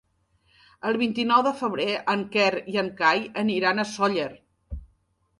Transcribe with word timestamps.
El 0.91 0.95
vint-i-nou 0.99 1.41
de 1.47 1.51
febrer 1.59 1.85
en 2.13 2.23
Quer 2.35 2.47
i 2.75 2.79
en 2.83 2.89
Cai 3.01 3.21
aniran 3.43 3.83
a 3.83 3.85
Sóller. 3.91 4.27